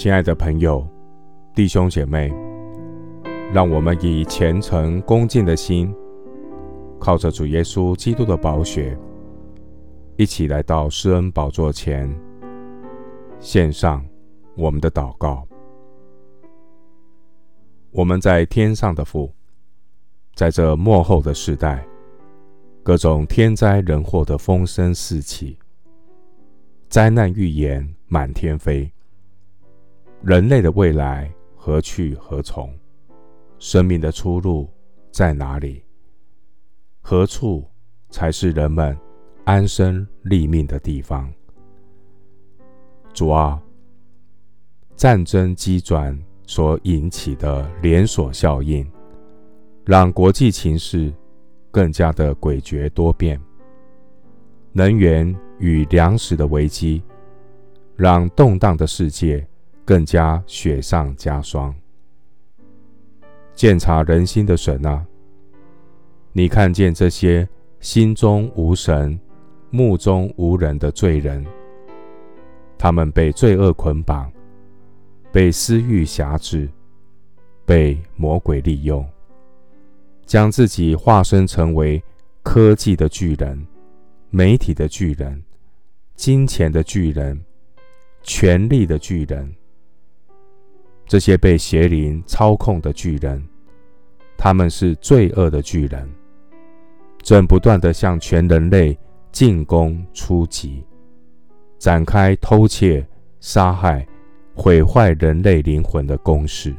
[0.00, 0.88] 亲爱的朋友、
[1.54, 2.32] 弟兄姐妹，
[3.52, 5.94] 让我们以虔诚恭敬的心，
[6.98, 8.96] 靠着主耶稣基督的宝血，
[10.16, 12.10] 一起来到施恩宝座前，
[13.40, 14.02] 献上
[14.56, 15.46] 我们的祷告。
[17.90, 19.30] 我们在天上的父，
[20.34, 21.86] 在这末后的世代，
[22.82, 25.58] 各种天灾人祸的风声四起，
[26.88, 28.90] 灾难预言满天飞。
[30.22, 32.70] 人类的未来何去何从？
[33.58, 34.68] 生命的出路
[35.10, 35.82] 在哪里？
[37.00, 37.66] 何处
[38.10, 38.94] 才是人们
[39.44, 41.32] 安身立命的地方？
[43.14, 43.62] 主啊，
[44.94, 48.86] 战争机转所引起的连锁效应，
[49.86, 51.10] 让国际情势
[51.70, 53.40] 更加的诡谲多变。
[54.72, 57.02] 能源与粮食的危机，
[57.96, 59.46] 让动荡的世界。
[59.90, 61.74] 更加雪上加霜。
[63.56, 65.04] 鉴察人心的神啊，
[66.32, 67.48] 你看见这些
[67.80, 69.18] 心中无神、
[69.68, 71.44] 目中无人的罪人，
[72.78, 74.30] 他们被罪恶捆绑，
[75.32, 76.68] 被私欲挟制，
[77.66, 79.04] 被魔鬼利用，
[80.24, 82.00] 将自己化身成为
[82.44, 83.66] 科技的巨人、
[84.30, 85.42] 媒体的巨人、
[86.14, 87.44] 金钱的巨人、
[88.22, 89.52] 权力的巨人。
[91.10, 93.44] 这些被邪灵操控的巨人，
[94.38, 96.08] 他们是罪恶的巨人，
[97.20, 98.96] 正不断地向全人类
[99.32, 100.84] 进攻出击，
[101.80, 103.04] 展开偷窃、
[103.40, 104.06] 杀害、
[104.54, 106.72] 毁坏人类灵魂的攻势。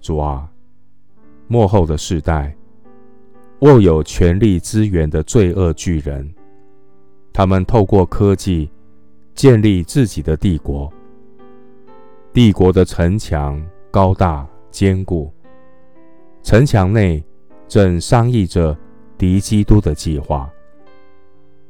[0.00, 0.50] 主啊，
[1.46, 2.52] 幕后的世代，
[3.60, 6.28] 握有权力资源的罪恶巨人，
[7.32, 8.68] 他们透过科技
[9.36, 10.92] 建立自己的帝国。
[12.34, 15.32] 帝国的城墙高大坚固，
[16.42, 17.22] 城墙内
[17.68, 18.76] 正商议着
[19.16, 20.50] 敌基督的计划。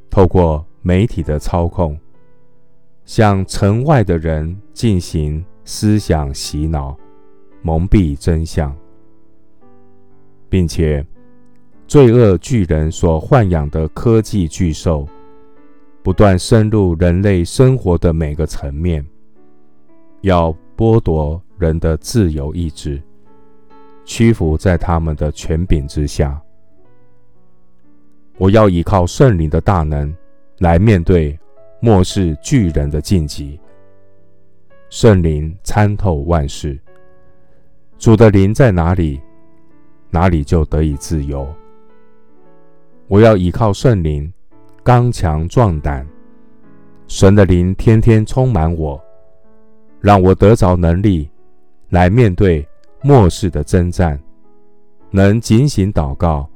[0.08, 2.00] 透过媒体的操控，
[3.04, 6.96] 向城外的人进行思想洗脑，
[7.60, 8.74] 蒙蔽真相，
[10.48, 11.06] 并且
[11.86, 15.06] 罪恶巨人所豢养的科技巨兽，
[16.02, 19.04] 不断深入人类生活的每个层面。
[20.24, 22.98] 要剥夺人的自由意志，
[24.06, 26.40] 屈服在他们的权柄之下。
[28.38, 30.12] 我要依靠圣灵的大能
[30.60, 31.38] 来面对
[31.78, 33.60] 末世巨人的进击。
[34.88, 36.80] 圣灵参透万事，
[37.98, 39.20] 主的灵在哪里，
[40.08, 41.46] 哪里就得以自由。
[43.08, 44.32] 我要依靠圣灵，
[44.82, 46.06] 刚强壮胆。
[47.08, 48.98] 神的灵天天充满我。
[50.04, 51.26] 让我得着能力，
[51.88, 52.68] 来面对
[53.00, 54.20] 末世的征战，
[55.10, 56.46] 能警醒祷告，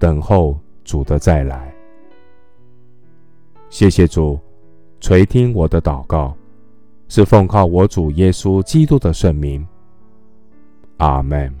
[0.00, 1.72] 等候主的再来。
[3.70, 4.36] 谢谢主
[4.98, 6.36] 垂听我的祷告，
[7.06, 9.64] 是奉靠我主耶稣基督的圣名。
[10.96, 11.56] 阿门。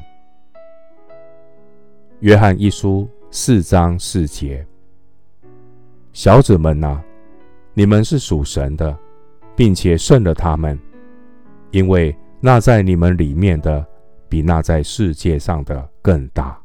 [2.18, 4.66] 约翰一书四章四节：
[6.12, 7.00] 小子们哪，
[7.74, 8.98] 你们是属神的，
[9.54, 10.76] 并且胜了他们。
[11.72, 13.84] 因为那在你们里面的，
[14.28, 16.58] 比那在世界上的更大。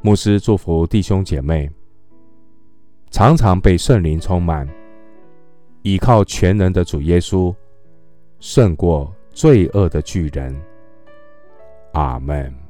[0.00, 1.70] 牧师祝福弟兄姐妹，
[3.10, 4.68] 常常被圣灵充满，
[5.82, 7.54] 倚靠全能的主耶稣，
[8.38, 10.54] 胜过罪恶的巨人。
[11.92, 12.63] 阿门。